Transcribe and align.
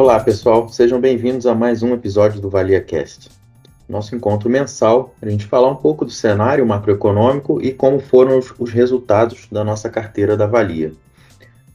Olá, 0.00 0.20
pessoal, 0.20 0.68
sejam 0.68 1.00
bem-vindos 1.00 1.44
a 1.44 1.56
mais 1.56 1.82
um 1.82 1.92
episódio 1.92 2.40
do 2.40 2.48
ValiaCast. 2.48 3.30
Nosso 3.88 4.14
encontro 4.14 4.48
mensal, 4.48 5.12
a 5.20 5.28
gente 5.28 5.44
falar 5.44 5.68
um 5.72 5.74
pouco 5.74 6.04
do 6.04 6.10
cenário 6.12 6.64
macroeconômico 6.64 7.60
e 7.60 7.72
como 7.72 7.98
foram 7.98 8.38
os, 8.38 8.54
os 8.60 8.70
resultados 8.70 9.48
da 9.50 9.64
nossa 9.64 9.90
carteira 9.90 10.36
da 10.36 10.46
Valia. 10.46 10.92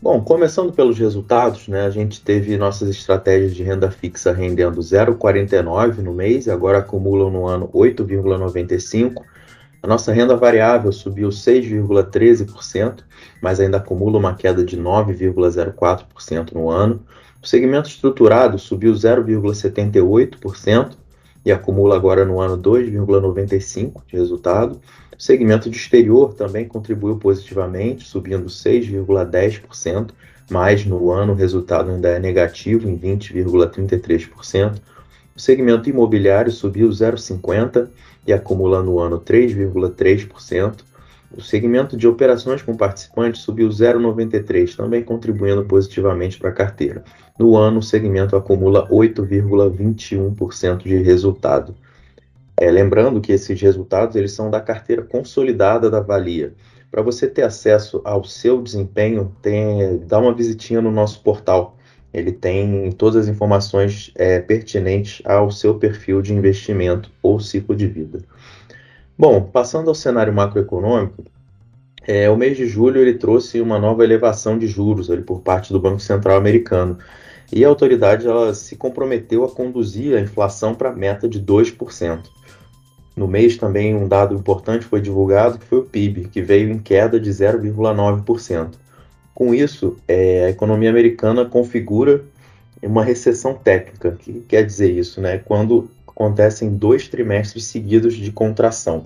Bom, 0.00 0.22
começando 0.22 0.72
pelos 0.72 0.98
resultados, 0.98 1.68
né, 1.68 1.84
a 1.84 1.90
gente 1.90 2.22
teve 2.22 2.56
nossas 2.56 2.88
estratégias 2.88 3.54
de 3.54 3.62
renda 3.62 3.90
fixa 3.90 4.32
rendendo 4.32 4.80
0,49 4.80 5.98
no 5.98 6.14
mês, 6.14 6.48
agora 6.48 6.78
acumulam 6.78 7.30
no 7.30 7.46
ano 7.46 7.68
8,95. 7.68 9.22
A 9.82 9.86
nossa 9.86 10.10
renda 10.10 10.34
variável 10.34 10.90
subiu 10.90 11.28
6,13%, 11.28 13.00
mas 13.42 13.60
ainda 13.60 13.76
acumula 13.76 14.18
uma 14.18 14.34
queda 14.34 14.64
de 14.64 14.78
9,04% 14.78 16.54
no 16.54 16.70
ano. 16.70 17.04
O 17.46 17.48
segmento 17.48 17.88
estruturado 17.88 18.58
subiu 18.58 18.92
0,78% 18.92 20.96
e 21.44 21.52
acumula 21.52 21.94
agora 21.94 22.24
no 22.24 22.40
ano 22.40 22.60
2,95% 22.60 24.02
de 24.04 24.16
resultado. 24.16 24.80
O 25.16 25.22
segmento 25.22 25.70
de 25.70 25.76
exterior 25.76 26.34
também 26.34 26.66
contribuiu 26.66 27.18
positivamente, 27.18 28.04
subindo 28.04 28.46
6,10%, 28.46 30.10
mas 30.50 30.84
no 30.84 31.12
ano 31.12 31.34
o 31.34 31.36
resultado 31.36 31.92
ainda 31.92 32.08
é 32.08 32.18
negativo, 32.18 32.88
em 32.88 32.98
20,33%. 32.98 34.80
O 35.36 35.40
segmento 35.40 35.88
imobiliário 35.88 36.50
subiu 36.50 36.88
0,50% 36.88 37.86
e 38.26 38.32
acumula 38.32 38.82
no 38.82 38.98
ano 38.98 39.20
3,3%. 39.20 40.80
O 41.34 41.40
segmento 41.40 41.96
de 41.96 42.06
operações 42.06 42.62
com 42.62 42.76
participantes 42.76 43.42
subiu 43.42 43.68
0,93, 43.68 44.76
também 44.76 45.02
contribuindo 45.02 45.64
positivamente 45.64 46.38
para 46.38 46.50
a 46.50 46.52
carteira. 46.52 47.02
No 47.38 47.56
ano, 47.56 47.80
o 47.80 47.82
segmento 47.82 48.36
acumula 48.36 48.88
8,21% 48.88 50.84
de 50.84 50.96
resultado. 50.96 51.74
É, 52.58 52.70
lembrando 52.70 53.20
que 53.20 53.32
esses 53.32 53.60
resultados 53.60 54.16
eles 54.16 54.32
são 54.32 54.50
da 54.50 54.60
carteira 54.60 55.02
consolidada 55.02 55.90
da 55.90 56.00
Valia. 56.00 56.54
Para 56.90 57.02
você 57.02 57.26
ter 57.26 57.42
acesso 57.42 58.00
ao 58.04 58.24
seu 58.24 58.62
desempenho, 58.62 59.34
tem, 59.42 59.98
dá 60.06 60.18
uma 60.18 60.32
visitinha 60.32 60.80
no 60.80 60.90
nosso 60.90 61.22
portal. 61.22 61.76
Ele 62.14 62.32
tem 62.32 62.90
todas 62.92 63.24
as 63.24 63.28
informações 63.28 64.10
é, 64.14 64.40
pertinentes 64.40 65.20
ao 65.26 65.50
seu 65.50 65.74
perfil 65.74 66.22
de 66.22 66.32
investimento 66.32 67.10
ou 67.22 67.38
ciclo 67.38 67.76
de 67.76 67.86
vida. 67.86 68.20
Bom, 69.18 69.40
passando 69.40 69.88
ao 69.88 69.94
cenário 69.94 70.32
macroeconômico, 70.32 71.24
é, 72.06 72.28
o 72.28 72.36
mês 72.36 72.56
de 72.56 72.66
julho 72.66 73.00
ele 73.00 73.14
trouxe 73.14 73.60
uma 73.60 73.78
nova 73.78 74.04
elevação 74.04 74.58
de 74.58 74.66
juros 74.66 75.10
ali, 75.10 75.22
por 75.22 75.40
parte 75.40 75.72
do 75.72 75.80
Banco 75.80 76.00
Central 76.00 76.36
americano. 76.36 76.98
E 77.52 77.64
a 77.64 77.68
autoridade 77.68 78.26
ela 78.26 78.52
se 78.52 78.76
comprometeu 78.76 79.44
a 79.44 79.50
conduzir 79.50 80.16
a 80.16 80.20
inflação 80.20 80.74
para 80.74 80.90
a 80.90 80.94
meta 80.94 81.28
de 81.28 81.40
2%. 81.40 82.24
No 83.16 83.26
mês 83.26 83.56
também 83.56 83.94
um 83.94 84.06
dado 84.06 84.34
importante 84.34 84.84
foi 84.84 85.00
divulgado, 85.00 85.58
que 85.58 85.64
foi 85.64 85.78
o 85.78 85.84
PIB, 85.84 86.28
que 86.28 86.42
veio 86.42 86.70
em 86.70 86.78
queda 86.78 87.18
de 87.18 87.30
0,9%. 87.30 88.74
Com 89.34 89.54
isso, 89.54 89.96
é, 90.06 90.44
a 90.44 90.50
economia 90.50 90.90
americana 90.90 91.44
configura 91.46 92.22
uma 92.82 93.02
recessão 93.02 93.54
técnica. 93.54 94.10
O 94.10 94.16
que 94.16 94.40
quer 94.40 94.64
dizer 94.64 94.90
isso? 94.90 95.20
Né? 95.20 95.38
Quando 95.38 95.90
acontecem 96.16 96.74
dois 96.74 97.06
trimestres 97.08 97.66
seguidos 97.66 98.14
de 98.14 98.32
contração. 98.32 99.04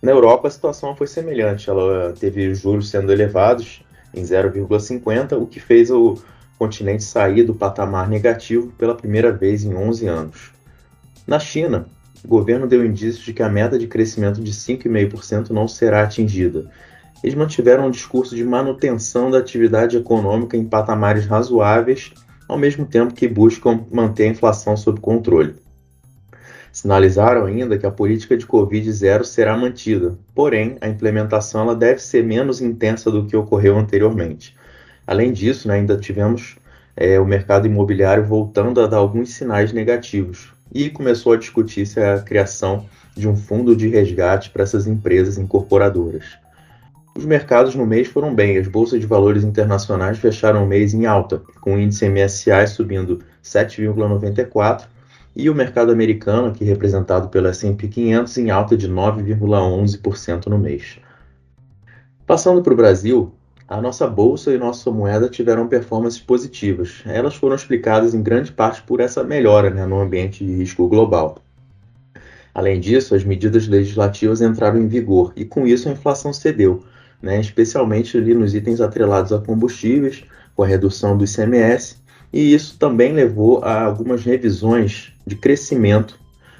Na 0.00 0.10
Europa, 0.10 0.48
a 0.48 0.50
situação 0.50 0.96
foi 0.96 1.06
semelhante. 1.06 1.68
Ela 1.68 2.14
teve 2.18 2.54
juros 2.54 2.88
sendo 2.88 3.12
elevados 3.12 3.84
em 4.14 4.22
0,50, 4.22 5.36
o 5.36 5.46
que 5.46 5.60
fez 5.60 5.90
o 5.90 6.16
continente 6.58 7.04
sair 7.04 7.42
do 7.42 7.54
patamar 7.54 8.08
negativo 8.08 8.72
pela 8.78 8.94
primeira 8.94 9.30
vez 9.30 9.62
em 9.62 9.74
11 9.74 10.06
anos. 10.06 10.52
Na 11.26 11.38
China, 11.38 11.86
o 12.24 12.28
governo 12.28 12.66
deu 12.66 12.84
indícios 12.84 13.24
de 13.24 13.34
que 13.34 13.42
a 13.42 13.48
meta 13.48 13.78
de 13.78 13.86
crescimento 13.86 14.40
de 14.42 14.52
5,5% 14.52 15.50
não 15.50 15.68
será 15.68 16.02
atingida. 16.02 16.70
Eles 17.22 17.34
mantiveram 17.34 17.86
um 17.86 17.90
discurso 17.90 18.34
de 18.34 18.44
manutenção 18.44 19.30
da 19.30 19.38
atividade 19.38 19.96
econômica 19.96 20.56
em 20.56 20.64
patamares 20.64 21.26
razoáveis, 21.26 22.12
ao 22.48 22.56
mesmo 22.56 22.86
tempo 22.86 23.14
que 23.14 23.28
buscam 23.28 23.84
manter 23.90 24.24
a 24.24 24.30
inflação 24.30 24.76
sob 24.76 25.00
controle. 25.00 25.63
Sinalizaram 26.74 27.46
ainda 27.46 27.78
que 27.78 27.86
a 27.86 27.90
política 27.90 28.36
de 28.36 28.44
Covid 28.44 28.90
zero 28.90 29.24
será 29.24 29.56
mantida, 29.56 30.18
porém 30.34 30.76
a 30.80 30.88
implementação 30.88 31.60
ela 31.60 31.76
deve 31.76 32.00
ser 32.00 32.24
menos 32.24 32.60
intensa 32.60 33.12
do 33.12 33.26
que 33.26 33.36
ocorreu 33.36 33.78
anteriormente. 33.78 34.56
Além 35.06 35.32
disso, 35.32 35.68
né, 35.68 35.74
ainda 35.74 35.96
tivemos 35.96 36.56
é, 36.96 37.20
o 37.20 37.24
mercado 37.24 37.68
imobiliário 37.68 38.24
voltando 38.24 38.80
a 38.80 38.88
dar 38.88 38.96
alguns 38.96 39.34
sinais 39.34 39.72
negativos, 39.72 40.52
e 40.74 40.90
começou 40.90 41.34
a 41.34 41.36
discutir-se 41.36 42.00
a 42.00 42.18
criação 42.18 42.86
de 43.16 43.28
um 43.28 43.36
fundo 43.36 43.76
de 43.76 43.86
resgate 43.86 44.50
para 44.50 44.64
essas 44.64 44.88
empresas 44.88 45.38
incorporadoras. 45.38 46.24
Os 47.16 47.24
mercados 47.24 47.76
no 47.76 47.86
mês 47.86 48.08
foram 48.08 48.34
bem, 48.34 48.58
as 48.58 48.66
bolsas 48.66 48.98
de 48.98 49.06
valores 49.06 49.44
internacionais 49.44 50.18
fecharam 50.18 50.64
o 50.64 50.66
mês 50.66 50.92
em 50.92 51.06
alta, 51.06 51.40
com 51.60 51.76
o 51.76 51.78
índice 51.78 52.08
MSCI 52.08 52.66
subindo 52.66 53.20
7,94 53.44 54.86
e 55.36 55.50
o 55.50 55.54
mercado 55.54 55.90
americano, 55.90 56.48
aqui 56.48 56.64
representado 56.64 57.28
pelo 57.28 57.48
S&P 57.48 57.88
500, 57.88 58.38
em 58.38 58.50
alta 58.50 58.76
de 58.76 58.88
9,11% 58.88 60.46
no 60.46 60.58
mês. 60.58 60.98
Passando 62.26 62.62
para 62.62 62.72
o 62.72 62.76
Brasil, 62.76 63.32
a 63.66 63.80
nossa 63.80 64.06
bolsa 64.06 64.52
e 64.52 64.58
nossa 64.58 64.90
moeda 64.90 65.28
tiveram 65.28 65.66
performances 65.66 66.20
positivas. 66.20 67.02
Elas 67.06 67.34
foram 67.34 67.56
explicadas 67.56 68.14
em 68.14 68.22
grande 68.22 68.52
parte 68.52 68.82
por 68.82 69.00
essa 69.00 69.24
melhora 69.24 69.70
né, 69.70 69.86
no 69.86 70.00
ambiente 70.00 70.44
de 70.44 70.52
risco 70.54 70.86
global. 70.88 71.38
Além 72.54 72.78
disso, 72.78 73.14
as 73.14 73.24
medidas 73.24 73.66
legislativas 73.66 74.40
entraram 74.40 74.78
em 74.78 74.86
vigor 74.86 75.32
e 75.34 75.44
com 75.44 75.66
isso 75.66 75.88
a 75.88 75.92
inflação 75.92 76.32
cedeu, 76.32 76.84
né, 77.20 77.40
especialmente 77.40 78.16
ali 78.16 78.32
nos 78.34 78.54
itens 78.54 78.80
atrelados 78.80 79.32
a 79.32 79.40
combustíveis, 79.40 80.24
com 80.54 80.62
a 80.62 80.66
redução 80.66 81.16
do 81.18 81.24
ICMS, 81.24 81.96
e 82.34 82.52
isso 82.52 82.76
também 82.76 83.12
levou 83.12 83.62
a 83.62 83.84
algumas 83.84 84.24
revisões 84.24 85.12
de 85.24 85.36
crescimento 85.36 86.18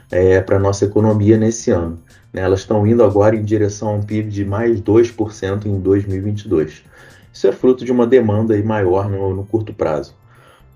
é, 0.09 0.41
para 0.41 0.55
a 0.57 0.61
nossa 0.61 0.85
economia 0.85 1.37
nesse 1.37 1.73
ano. 1.73 1.99
Né? 2.33 2.43
Elas 2.43 2.61
estão 2.61 2.87
indo 2.87 3.03
agora 3.03 3.35
em 3.35 3.43
direção 3.43 3.89
a 3.89 3.93
um 3.95 4.01
PIB 4.01 4.31
de 4.31 4.45
mais 4.45 4.81
2% 4.81 5.67
em 5.67 5.81
2022. 5.81 6.85
Isso 7.33 7.49
é 7.49 7.51
fruto 7.51 7.85
de 7.85 7.91
uma 7.91 8.07
demanda 8.07 8.57
maior 8.63 9.11
no, 9.11 9.35
no 9.35 9.45
curto 9.45 9.75
prazo. 9.75 10.15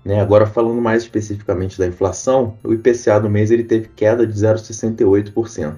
Né? 0.03 0.19
Agora, 0.19 0.45
falando 0.45 0.81
mais 0.81 1.03
especificamente 1.03 1.79
da 1.79 1.87
inflação, 1.87 2.57
o 2.61 2.73
IPCA 2.73 3.21
do 3.21 3.29
mês 3.29 3.51
ele 3.51 3.63
teve 3.63 3.87
queda 3.95 4.27
de 4.27 4.33
0,68%. 4.33 5.75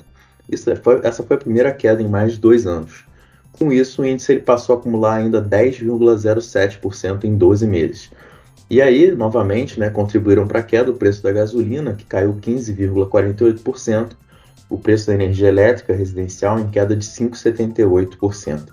Isso 0.50 0.68
é, 0.72 0.76
foi, 0.76 1.00
essa 1.04 1.22
foi 1.22 1.36
a 1.36 1.40
primeira 1.40 1.72
queda 1.72 2.02
em 2.02 2.08
mais 2.08 2.34
de 2.34 2.40
dois 2.40 2.66
anos. 2.66 3.06
Com 3.52 3.72
isso, 3.72 4.02
o 4.02 4.06
índice 4.06 4.32
ele 4.32 4.42
passou 4.42 4.76
a 4.76 4.80
acumular 4.80 5.18
ainda 5.18 5.40
10,07% 5.40 7.24
em 7.24 7.38
12 7.38 7.68
meses. 7.68 8.10
E 8.72 8.82
aí, 8.82 9.12
novamente, 9.12 9.78
né, 9.78 9.90
contribuíram 9.90 10.48
para 10.48 10.60
a 10.60 10.64
queda 10.64 10.92
o 10.92 10.94
preço 10.94 11.22
da 11.22 11.30
gasolina, 11.30 11.94
que 11.94 12.06
caiu 12.06 12.34
15,48%, 12.36 14.12
o 14.70 14.78
preço 14.78 15.08
da 15.08 15.14
energia 15.14 15.50
elétrica 15.50 15.94
residencial 15.94 16.58
em 16.58 16.70
queda 16.70 16.96
de 16.96 17.06
5,78%. 17.06 18.70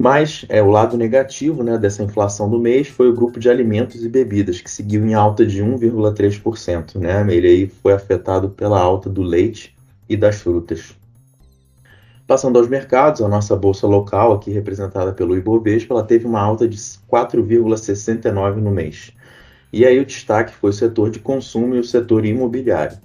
Mas 0.00 0.46
é, 0.48 0.62
o 0.62 0.70
lado 0.70 0.96
negativo 0.96 1.62
né, 1.62 1.76
dessa 1.76 2.02
inflação 2.02 2.48
do 2.48 2.58
mês 2.58 2.88
foi 2.88 3.10
o 3.10 3.14
grupo 3.14 3.38
de 3.38 3.50
alimentos 3.50 4.02
e 4.02 4.08
bebidas, 4.08 4.62
que 4.62 4.70
seguiu 4.70 5.04
em 5.04 5.12
alta 5.12 5.44
de 5.44 5.62
1,3%. 5.62 6.98
Né? 6.98 7.26
Ele 7.28 7.46
aí 7.46 7.66
foi 7.66 7.92
afetado 7.92 8.48
pela 8.48 8.80
alta 8.80 9.10
do 9.10 9.20
leite 9.20 9.76
e 10.08 10.16
das 10.16 10.36
frutas. 10.36 10.96
Passando 12.26 12.58
aos 12.58 12.68
mercados, 12.68 13.20
a 13.20 13.28
nossa 13.28 13.54
bolsa 13.54 13.86
local, 13.86 14.32
aqui 14.32 14.50
representada 14.50 15.12
pelo 15.12 15.36
Ibovespa, 15.36 15.92
ela 15.92 16.02
teve 16.02 16.26
uma 16.26 16.40
alta 16.40 16.66
de 16.66 16.78
4,69 16.78 18.54
no 18.56 18.70
mês. 18.70 19.12
E 19.70 19.84
aí 19.84 20.00
o 20.00 20.06
destaque 20.06 20.54
foi 20.54 20.70
o 20.70 20.72
setor 20.72 21.10
de 21.10 21.18
consumo 21.18 21.74
e 21.74 21.78
o 21.78 21.84
setor 21.84 22.24
imobiliário. 22.24 22.96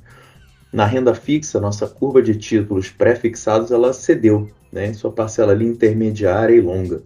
Na 0.72 0.86
renda 0.86 1.14
fixa, 1.14 1.60
nossa 1.60 1.86
curva 1.86 2.22
de 2.22 2.34
títulos 2.38 2.92
pré-fixados 2.92 3.72
ela 3.72 3.92
cedeu, 3.92 4.50
né, 4.72 4.88
em 4.88 4.94
sua 4.94 5.12
parcela 5.12 5.52
ali 5.52 5.66
intermediária 5.66 6.56
e 6.56 6.62
longa. 6.62 7.02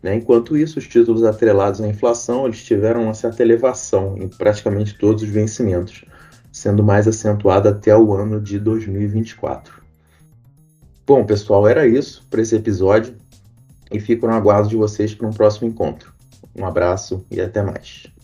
Né? 0.00 0.14
Enquanto 0.14 0.56
isso, 0.56 0.78
os 0.78 0.86
títulos 0.86 1.24
atrelados 1.24 1.80
à 1.80 1.88
inflação 1.88 2.46
eles 2.46 2.62
tiveram 2.62 3.04
uma 3.04 3.14
certa 3.14 3.42
elevação 3.42 4.16
em 4.18 4.28
praticamente 4.28 4.96
todos 4.96 5.24
os 5.24 5.28
vencimentos, 5.28 6.04
sendo 6.52 6.84
mais 6.84 7.08
acentuada 7.08 7.70
até 7.70 7.96
o 7.96 8.12
ano 8.12 8.40
de 8.40 8.60
2024. 8.60 9.85
Bom, 11.06 11.24
pessoal, 11.24 11.68
era 11.68 11.86
isso 11.86 12.26
para 12.28 12.42
esse 12.42 12.56
episódio 12.56 13.14
e 13.92 14.00
fico 14.00 14.26
no 14.26 14.32
aguardo 14.32 14.68
de 14.68 14.74
vocês 14.74 15.14
para 15.14 15.28
um 15.28 15.32
próximo 15.32 15.68
encontro. 15.68 16.12
Um 16.52 16.66
abraço 16.66 17.24
e 17.30 17.40
até 17.40 17.62
mais. 17.62 18.15